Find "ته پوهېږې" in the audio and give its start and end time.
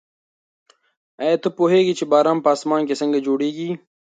1.43-1.93